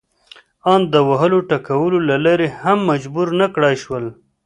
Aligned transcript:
ان 0.71 0.81
د 0.93 0.95
وهلو 1.09 1.39
ټکولو 1.49 1.97
له 2.09 2.15
لارې 2.25 2.47
هم 2.61 2.77
مجبور 2.91 3.27
نه 3.39 3.47
کړای 3.55 3.75
شول. 3.83 4.05